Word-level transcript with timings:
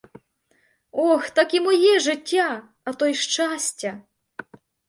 Ох, 0.91 1.29
так 1.29 1.53
і 1.53 1.61
моє 1.61 1.99
життя, 1.99 2.63
а 2.83 2.93
то 2.93 3.05
й 3.07 3.13
щастя! 3.13 4.01